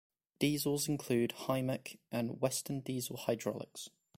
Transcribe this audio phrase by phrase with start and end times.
[0.39, 3.91] Diesels include "Hymek" and "Western" diesel-hydraulics.